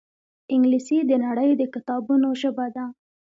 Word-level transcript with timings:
انګلیسي 0.53 0.97
د 1.09 1.11
نړۍ 1.25 1.49
د 1.57 1.63
کتابونو 1.73 2.27
ژبه 2.41 2.65
ده 2.75 2.85